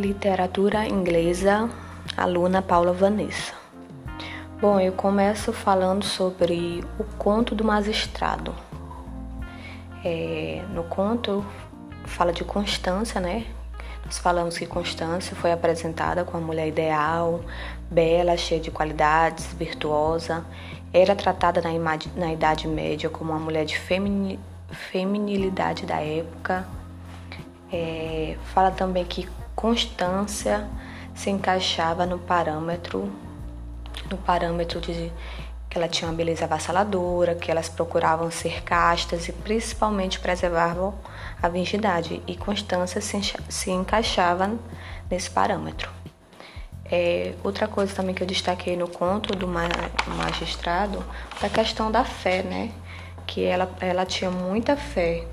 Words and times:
Literatura 0.00 0.86
inglesa, 0.86 1.68
aluna 2.16 2.62
Paula 2.62 2.90
Vanessa. 2.90 3.52
Bom, 4.58 4.80
eu 4.80 4.94
começo 4.94 5.52
falando 5.52 6.02
sobre 6.06 6.82
o 6.98 7.04
conto 7.18 7.54
do 7.54 7.62
magistrado. 7.62 8.54
É, 10.02 10.64
no 10.70 10.84
conto 10.84 11.44
fala 12.06 12.32
de 12.32 12.44
Constância, 12.44 13.20
né? 13.20 13.44
Nós 14.02 14.16
falamos 14.16 14.56
que 14.56 14.64
Constância 14.64 15.36
foi 15.36 15.52
apresentada 15.52 16.24
como 16.24 16.38
uma 16.38 16.46
mulher 16.46 16.68
ideal, 16.68 17.42
bela, 17.90 18.38
cheia 18.38 18.58
de 18.58 18.70
qualidades, 18.70 19.52
virtuosa. 19.52 20.46
Era 20.94 21.14
tratada 21.14 21.60
na, 21.60 21.68
na 22.16 22.32
Idade 22.32 22.66
Média 22.66 23.10
como 23.10 23.32
uma 23.32 23.38
mulher 23.38 23.66
de 23.66 23.78
femini, 23.78 24.40
feminilidade 24.70 25.84
da 25.84 26.00
época. 26.00 26.66
É, 27.70 28.38
fala 28.54 28.70
também 28.70 29.04
que 29.04 29.28
constância 29.60 30.66
se 31.14 31.28
encaixava 31.28 32.06
no 32.06 32.18
parâmetro 32.18 33.12
no 34.10 34.16
parâmetro 34.16 34.80
de 34.80 35.12
que 35.68 35.78
ela 35.78 35.86
tinha 35.86 36.08
uma 36.10 36.16
beleza 36.16 36.46
avassaladora, 36.46 37.36
que 37.36 37.50
elas 37.50 37.68
procuravam 37.68 38.28
ser 38.30 38.62
castas 38.62 39.28
e 39.28 39.32
principalmente 39.32 40.18
preservavam 40.18 40.94
a 41.40 41.48
virgindade, 41.48 42.20
e 42.26 42.36
Constância 42.36 43.00
se, 43.00 43.34
se 43.48 43.70
encaixava 43.70 44.50
nesse 45.08 45.30
parâmetro. 45.30 45.88
É, 46.84 47.34
outra 47.44 47.68
coisa 47.68 47.94
também 47.94 48.14
que 48.14 48.22
eu 48.22 48.26
destaquei 48.26 48.76
no 48.76 48.88
conto 48.88 49.32
do 49.36 49.46
magistrado 49.46 51.04
foi 51.36 51.48
a 51.48 51.52
questão 51.52 51.92
da 51.92 52.04
fé, 52.04 52.42
né? 52.42 52.72
Que 53.24 53.44
ela, 53.44 53.70
ela 53.80 54.04
tinha 54.04 54.30
muita 54.30 54.76
fé. 54.76 55.24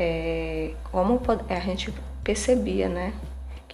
É, 0.00 0.72
como 0.90 1.20
a 1.48 1.60
gente 1.60 1.94
percebia, 2.24 2.88
né? 2.88 3.12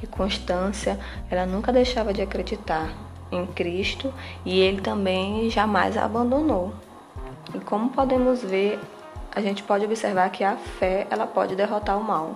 Que 0.01 0.06
Constância 0.06 0.98
ela 1.31 1.45
nunca 1.45 1.70
deixava 1.73 2.12
de 2.12 2.23
acreditar 2.23 2.91
em 3.31 3.47
Cristo 3.47 4.12
e 4.45 4.59
ele 4.59 4.81
também 4.81 5.48
jamais 5.51 5.97
a 5.97 6.05
abandonou. 6.05 6.73
E 7.55 7.61
como 7.61 7.91
podemos 7.91 8.43
ver, 8.43 8.81
a 9.34 9.41
gente 9.41 9.62
pode 9.62 9.84
observar 9.84 10.31
que 10.31 10.43
a 10.43 10.56
fé 10.56 11.06
ela 11.11 11.27
pode 11.27 11.55
derrotar 11.55 11.98
o 11.98 12.03
mal, 12.03 12.34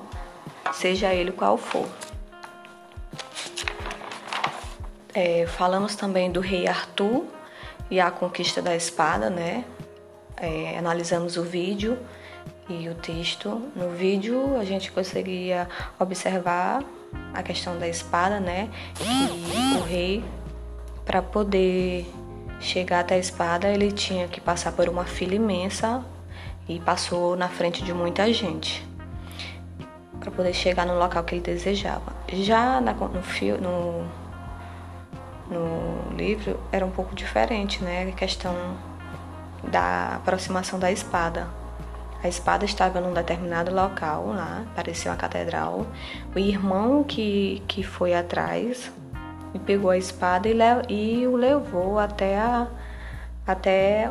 seja 0.73 1.12
ele 1.12 1.33
qual 1.33 1.57
for. 1.57 1.89
É, 5.15 5.47
falamos 5.47 5.95
também 5.95 6.31
do 6.31 6.41
rei 6.41 6.67
Arthur 6.67 7.25
e 7.91 8.01
a 8.01 8.11
conquista 8.11 8.61
da 8.61 8.75
espada, 8.75 9.31
né? 9.31 9.65
É, 10.37 10.77
analisamos 10.77 11.37
o 11.37 11.42
vídeo 11.42 11.97
e 12.69 12.89
o 12.89 12.95
texto. 12.95 13.62
No 13.77 13.91
vídeo 13.91 14.59
a 14.59 14.65
gente 14.65 14.91
conseguia 14.91 15.69
observar 15.98 16.83
a 17.33 17.43
questão 17.43 17.79
da 17.79 17.89
espada, 17.89 18.41
né? 18.41 18.70
Que 18.95 19.79
o 19.79 19.83
rei, 19.83 20.25
para 21.05 21.20
poder 21.20 22.07
chegar 22.61 23.01
até 23.01 23.17
a 23.17 23.19
espada, 23.19 23.69
ele 23.69 23.93
tinha 23.93 24.29
que 24.29 24.41
passar 24.41 24.73
por 24.73 24.89
uma 24.89 25.05
fila 25.05 25.35
imensa 25.35 26.05
e 26.69 26.81
passou 26.81 27.37
na 27.37 27.48
frente 27.48 27.85
de 27.85 27.92
muita 27.92 28.33
gente 28.33 28.87
para 30.19 30.31
poder 30.31 30.55
chegar 30.55 30.87
no 30.87 30.98
local 30.98 31.23
que 31.25 31.35
ele 31.35 31.42
desejava. 31.42 32.12
Já 32.33 32.81
na, 32.81 32.95
no, 32.95 33.11
no, 33.61 34.07
no 35.51 36.17
livro 36.17 36.59
era 36.73 36.85
um 36.85 36.91
pouco 36.91 37.15
diferente, 37.15 37.85
né? 37.85 38.09
A 38.09 38.12
questão 38.12 38.55
da 39.62 40.17
aproximação 40.17 40.79
da 40.79 40.91
espada. 40.91 41.47
A 42.25 42.28
espada 42.28 42.64
estava 42.64 43.03
num 43.03 43.12
determinado 43.12 43.70
local 43.70 44.28
lá, 44.28 44.64
parecia 44.75 45.11
uma 45.11 45.17
catedral. 45.19 45.86
O 46.34 46.39
irmão 46.39 47.05
que, 47.05 47.62
que 47.69 47.83
foi 47.83 48.14
atrás 48.14 48.91
e 49.52 49.58
pegou 49.58 49.90
a 49.90 49.98
espada 49.98 50.48
e, 50.48 51.20
e 51.20 51.27
o 51.27 51.36
levou 51.36 51.98
até 51.98 52.39
a, 52.39 52.67
até, 53.46 54.11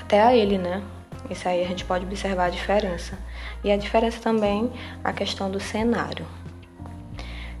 até 0.00 0.20
a 0.20 0.34
ele, 0.34 0.58
né? 0.58 0.82
Isso 1.30 1.48
aí 1.48 1.62
a 1.62 1.68
gente 1.68 1.84
pode 1.84 2.04
observar 2.04 2.46
a 2.46 2.50
diferença. 2.50 3.16
E 3.62 3.70
a 3.70 3.76
diferença 3.76 4.20
também 4.20 4.72
a 5.04 5.12
questão 5.12 5.48
do 5.48 5.60
cenário. 5.60 6.26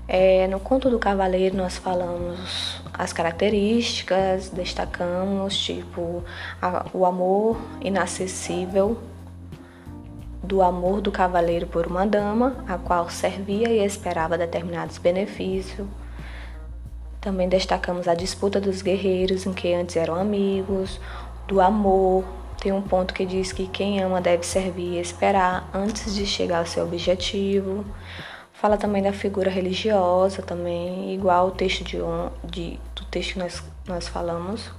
É, 0.08 0.48
no 0.48 0.58
conto 0.58 0.90
do 0.90 0.98
cavaleiro 0.98 1.56
nós 1.56 1.76
falamos 1.76 2.82
as 2.92 3.12
características, 3.12 4.50
destacamos 4.50 5.56
tipo 5.56 6.24
a, 6.60 6.84
o 6.92 7.06
amor 7.06 7.60
inacessível, 7.80 9.00
do 10.42 10.62
amor 10.62 11.00
do 11.00 11.12
cavaleiro 11.12 11.66
por 11.66 11.86
uma 11.86 12.06
dama, 12.06 12.64
a 12.66 12.78
qual 12.78 13.10
servia 13.10 13.68
e 13.68 13.84
esperava 13.84 14.38
determinados 14.38 14.98
benefícios. 14.98 15.86
Também 17.20 17.48
destacamos 17.48 18.08
a 18.08 18.14
disputa 18.14 18.60
dos 18.60 18.80
guerreiros, 18.80 19.44
em 19.44 19.52
que 19.52 19.74
antes 19.74 19.96
eram 19.96 20.14
amigos, 20.14 20.98
do 21.46 21.60
amor. 21.60 22.24
Tem 22.58 22.72
um 22.72 22.80
ponto 22.80 23.12
que 23.12 23.26
diz 23.26 23.52
que 23.52 23.66
quem 23.66 24.02
ama 24.02 24.20
deve 24.20 24.44
servir 24.44 24.94
e 24.94 25.00
esperar 25.00 25.68
antes 25.74 26.14
de 26.14 26.24
chegar 26.26 26.58
ao 26.58 26.66
seu 26.66 26.84
objetivo. 26.84 27.84
Fala 28.52 28.76
também 28.78 29.02
da 29.02 29.12
figura 29.12 29.50
religiosa, 29.50 30.42
também, 30.42 31.14
igual 31.14 31.48
o 31.48 31.50
texto 31.50 31.84
de, 31.84 31.98
de, 32.44 32.78
do 32.94 33.04
texto 33.06 33.34
que 33.34 33.38
nós, 33.38 33.62
nós 33.86 34.08
falamos, 34.08 34.70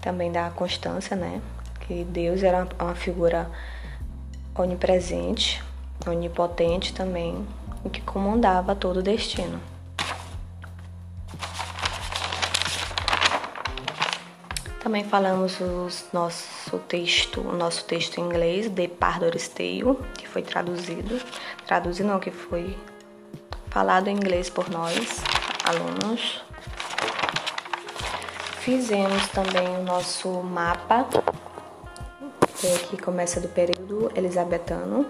também 0.00 0.30
da 0.32 0.50
constância, 0.50 1.16
né? 1.16 1.40
Que 1.80 2.04
Deus 2.04 2.42
era 2.42 2.66
uma 2.78 2.94
figura 2.94 3.42
religiosa 3.42 3.77
onipresente, 4.62 5.62
onipotente 6.06 6.92
também, 6.92 7.46
e 7.84 7.90
que 7.90 8.00
comandava 8.00 8.74
todo 8.74 8.98
o 8.98 9.02
destino. 9.02 9.60
Também 14.82 15.04
falamos 15.04 15.60
o 15.60 15.88
nosso 16.12 16.78
texto, 16.88 17.40
o 17.40 17.52
nosso 17.52 17.84
texto 17.84 18.18
em 18.18 18.22
inglês, 18.22 18.70
The 18.70 18.88
Pardor's 18.88 19.48
Tale, 19.48 19.98
que 20.16 20.26
foi 20.26 20.42
traduzido, 20.42 21.20
traduzido 21.66 22.08
não, 22.08 22.18
que 22.18 22.30
foi 22.30 22.76
falado 23.68 24.08
em 24.08 24.16
inglês 24.16 24.48
por 24.48 24.70
nós, 24.70 25.22
alunos. 25.64 26.42
Fizemos 28.60 29.28
também 29.28 29.68
o 29.78 29.82
nosso 29.82 30.28
mapa 30.42 31.06
é, 32.64 32.78
que 32.88 32.96
começa 32.96 33.40
do 33.40 33.48
período 33.48 34.10
elisabetano, 34.14 35.06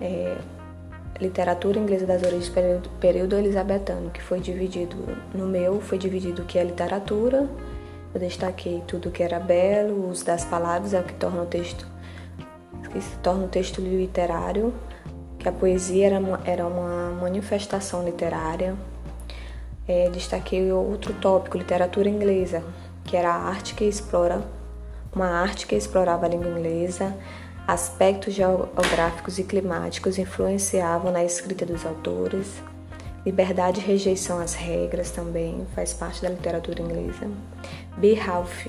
é, 0.00 0.36
literatura 1.20 1.78
inglesa 1.78 2.06
das 2.06 2.22
origens 2.22 2.48
do 2.48 2.54
período, 2.54 2.88
período 3.00 3.36
elisabetano, 3.36 4.10
que 4.10 4.22
foi 4.22 4.40
dividido 4.40 4.96
no 5.34 5.46
meu, 5.46 5.80
foi 5.80 5.98
dividido 5.98 6.42
o 6.42 6.44
que 6.44 6.58
é 6.58 6.64
literatura, 6.64 7.48
eu 8.12 8.20
destaquei 8.20 8.82
tudo 8.86 9.10
que 9.10 9.22
era 9.22 9.38
belo, 9.38 9.94
o 9.94 10.10
uso 10.10 10.24
das 10.24 10.44
palavras 10.44 10.94
é 10.94 11.00
o 11.00 11.04
que 11.04 11.14
torna 11.14 11.42
o 11.42 11.46
texto 11.46 11.86
que 12.90 13.00
se 13.00 13.16
torna 13.18 13.44
o 13.44 13.48
texto 13.48 13.80
literário, 13.80 14.74
que 15.38 15.48
a 15.48 15.52
poesia 15.52 16.06
era 16.06 16.18
uma, 16.18 16.40
era 16.44 16.66
uma 16.66 17.10
manifestação 17.20 18.04
literária. 18.04 18.76
É, 19.86 20.08
destaquei 20.10 20.70
outro 20.72 21.14
tópico, 21.14 21.56
literatura 21.56 22.08
inglesa, 22.08 22.62
que 23.04 23.16
era 23.16 23.30
a 23.32 23.48
arte 23.48 23.74
que 23.74 23.84
explora 23.84 24.42
uma 25.14 25.26
arte 25.26 25.66
que 25.66 25.74
explorava 25.74 26.26
a 26.26 26.28
língua 26.28 26.50
inglesa, 26.50 27.16
aspectos 27.66 28.34
geográficos 28.34 29.38
e 29.38 29.44
climáticos 29.44 30.18
influenciavam 30.18 31.12
na 31.12 31.24
escrita 31.24 31.66
dos 31.66 31.84
autores. 31.84 32.62
Liberdade 33.24 33.80
e 33.80 33.84
rejeição 33.84 34.40
às 34.40 34.54
regras 34.54 35.10
também 35.10 35.66
faz 35.74 35.92
parte 35.92 36.22
da 36.22 36.30
literatura 36.30 36.80
inglesa. 36.80 37.28
Beowulf 37.96 38.68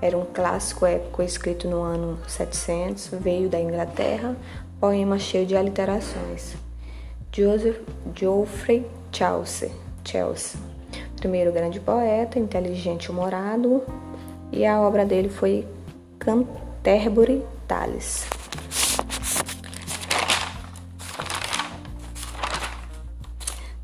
era 0.00 0.18
um 0.18 0.24
clássico 0.24 0.84
épico 0.84 1.22
escrito 1.22 1.68
no 1.68 1.80
ano 1.80 2.18
700, 2.26 3.10
veio 3.20 3.48
da 3.48 3.60
Inglaterra, 3.60 4.36
poema 4.80 5.18
cheio 5.18 5.46
de 5.46 5.56
aliterações. 5.56 6.56
Joseph 7.30 7.78
Geoffrey 8.14 8.84
Chaucer, 9.12 9.70
Chelsea, 10.04 10.60
primeiro 11.16 11.52
grande 11.52 11.78
poeta, 11.78 12.38
inteligente 12.38 13.10
humorado, 13.10 13.82
e 14.50 14.66
a 14.66 14.80
obra 14.80 15.06
dele 15.06 15.28
foi 15.28 15.64
Canterbury 16.22 17.44
Tales. 17.66 18.26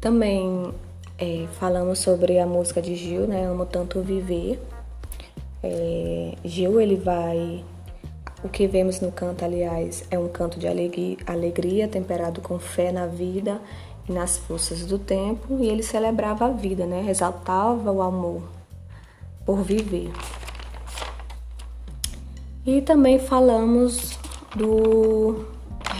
Também 0.00 0.72
é, 1.18 1.48
falamos 1.58 1.98
sobre 1.98 2.38
a 2.38 2.46
música 2.46 2.80
de 2.80 2.94
Gil, 2.94 3.26
né? 3.26 3.44
Amo 3.44 3.66
tanto 3.66 4.00
viver. 4.02 4.62
É, 5.64 6.34
Gil 6.44 6.80
ele 6.80 6.94
vai, 6.94 7.64
o 8.44 8.48
que 8.48 8.68
vemos 8.68 9.00
no 9.00 9.10
canto, 9.10 9.44
aliás, 9.44 10.04
é 10.08 10.16
um 10.16 10.28
canto 10.28 10.60
de 10.60 10.68
alegria, 10.68 11.88
temperado 11.88 12.40
com 12.40 12.56
fé 12.60 12.92
na 12.92 13.08
vida 13.08 13.60
e 14.08 14.12
nas 14.12 14.38
forças 14.38 14.86
do 14.86 14.96
tempo. 14.96 15.58
E 15.58 15.66
ele 15.66 15.82
celebrava 15.82 16.46
a 16.46 16.50
vida, 16.50 16.86
né? 16.86 17.04
Exaltava 17.10 17.90
o 17.90 18.00
amor 18.00 18.44
por 19.44 19.60
viver. 19.62 20.12
E 22.68 22.82
também 22.82 23.18
falamos 23.18 24.18
do 24.54 25.46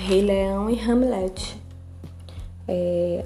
Rei 0.06 0.20
Leão 0.20 0.68
e 0.68 0.78
Hamlet. 0.78 1.58
É, 2.68 3.24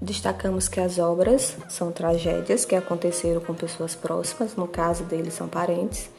Destacamos 0.00 0.68
que 0.68 0.78
as 0.78 1.00
obras 1.00 1.56
são 1.68 1.90
tragédias 1.90 2.64
que 2.64 2.76
aconteceram 2.76 3.40
com 3.40 3.54
pessoas 3.54 3.96
próximas, 3.96 4.54
no 4.54 4.68
caso 4.68 5.02
deles 5.02 5.34
são 5.34 5.48
parentes, 5.48 6.10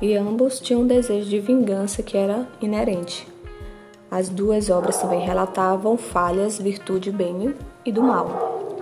e 0.00 0.14
ambos 0.14 0.60
tinham 0.60 0.82
um 0.82 0.86
desejo 0.86 1.28
de 1.28 1.40
vingança 1.40 2.04
que 2.04 2.16
era 2.16 2.46
inerente. 2.62 3.26
As 4.08 4.28
duas 4.28 4.70
obras 4.70 4.98
também 4.98 5.26
relatavam 5.26 5.96
falhas, 5.96 6.56
virtude, 6.56 7.10
bem 7.10 7.52
e 7.84 7.90
do 7.90 8.04
mal. 8.04 8.78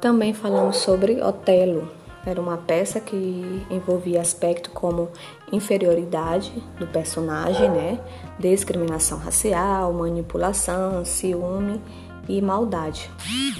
Também 0.00 0.32
falamos 0.32 0.78
sobre 0.78 1.22
Otelo. 1.22 1.97
Era 2.28 2.42
uma 2.42 2.58
peça 2.58 3.00
que 3.00 3.66
envolvia 3.70 4.20
aspectos 4.20 4.70
como 4.74 5.08
inferioridade 5.50 6.52
do 6.78 6.86
personagem, 6.86 7.70
né? 7.70 7.98
discriminação 8.38 9.16
racial, 9.16 9.94
manipulação, 9.94 11.06
ciúme 11.06 11.80
e 12.28 12.42
maldade. 12.42 13.10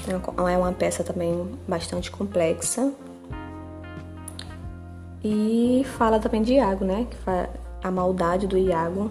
É 0.07 0.59
uma 0.59 0.73
peça 0.73 1.03
também 1.03 1.51
bastante 1.67 2.11
complexa. 2.11 2.93
E 5.25 5.87
fala 5.97 6.19
também 6.19 6.43
de 6.43 6.53
Iago, 6.53 6.85
né? 6.85 7.07
A 7.83 7.91
maldade 7.91 8.47
do 8.47 8.59
Iago 8.59 9.11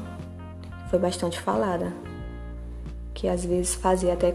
foi 0.92 1.00
bastante 1.00 1.39
falada, 1.42 1.92
que 3.12 3.27
às 3.27 3.44
vezes 3.44 3.74
fazia 3.74 4.13
até 4.13 4.31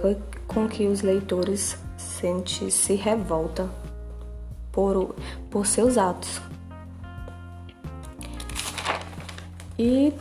com 0.49 0.67
que 0.67 0.89
os 0.89 1.01
leitores 1.01 1.79
sentissem 1.97 2.97
revolta 2.97 3.71
por, 4.73 5.15
por 5.51 5.67
seus 5.67 5.97
atos. 5.99 6.41
E 9.79 10.13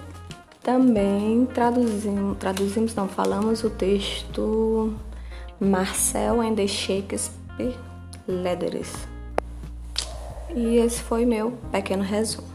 também 0.61 1.45
traduzimos, 1.47 2.37
traduzimos, 2.37 2.93
não, 2.93 3.07
falamos 3.07 3.63
o 3.63 3.69
texto 3.69 4.93
Marcel 5.59 6.41
and 6.41 6.67
Shakespeare 6.67 7.75
Letters. 8.27 9.07
E 10.55 10.77
esse 10.77 11.01
foi 11.01 11.25
meu 11.25 11.51
pequeno 11.71 12.03
resumo. 12.03 12.50